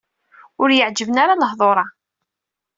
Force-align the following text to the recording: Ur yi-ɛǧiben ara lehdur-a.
Ur 0.61 0.69
yi-ɛǧiben 0.75 1.21
ara 1.23 1.39
lehdur-a. 1.41 1.85